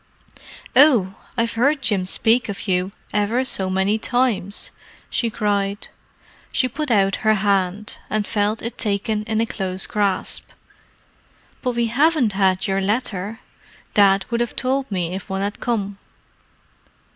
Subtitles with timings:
[0.75, 4.71] "Oh—I've heard Jim speak of you ever so many times,"
[5.11, 5.89] she cried.
[6.51, 10.49] She put out her hand, and felt it taken in a close grasp.
[11.61, 13.41] "But we haven't had your letter.
[13.93, 15.99] Dad would have told me if one had come."